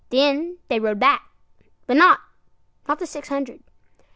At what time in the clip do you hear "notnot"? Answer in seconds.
1.95-2.17